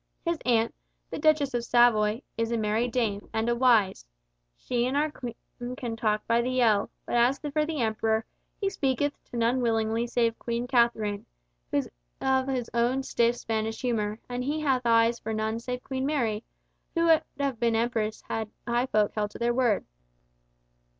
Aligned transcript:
His 0.25 0.39
aunt, 0.47 0.73
the 1.11 1.19
Duchess 1.19 1.53
of 1.53 1.63
Savoy, 1.63 2.23
is 2.35 2.51
a 2.51 2.57
merry 2.57 2.87
dame, 2.87 3.29
and 3.33 3.47
a 3.47 3.55
wise! 3.55 4.07
She 4.57 4.87
and 4.87 4.97
our 4.97 5.11
King 5.11 5.75
can 5.77 5.95
talk 5.95 6.25
by 6.25 6.41
the 6.41 6.59
ell, 6.59 6.89
but 7.05 7.13
as 7.17 7.37
for 7.37 7.63
the 7.67 7.81
Emperor, 7.81 8.25
he 8.59 8.67
speaketh 8.67 9.13
to 9.25 9.37
none 9.37 9.61
willingly 9.61 10.07
save 10.07 10.39
Queen 10.39 10.65
Katharine, 10.65 11.27
who 11.69 11.77
is 11.77 11.89
of 12.19 12.47
his 12.47 12.67
own 12.73 13.03
stiff 13.03 13.35
Spanish 13.35 13.81
humour, 13.81 14.17
and 14.27 14.43
he 14.43 14.59
hath 14.61 14.87
eyes 14.87 15.19
for 15.19 15.35
none 15.35 15.59
save 15.59 15.83
Queen 15.83 16.07
Mary, 16.07 16.43
who 16.95 17.03
would 17.05 17.21
have 17.39 17.59
been 17.59 17.75
his 17.75 17.83
empress 17.83 18.23
had 18.27 18.49
high 18.67 18.87
folk 18.87 19.13
held 19.13 19.29
to 19.29 19.37
their 19.37 19.53
word. 19.53 19.85